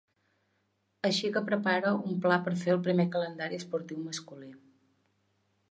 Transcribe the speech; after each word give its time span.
Així 1.09 1.29
que 1.35 1.43
prepara 1.49 1.91
un 2.13 2.17
pla 2.23 2.39
per 2.47 2.55
fer 2.63 2.75
el 2.77 2.83
primer 2.89 3.07
calendari 3.17 3.61
esportiu 3.65 4.05
masculí. 4.09 4.53